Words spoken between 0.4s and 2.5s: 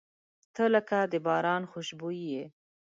•ته لکه د باران خوشبويي یې.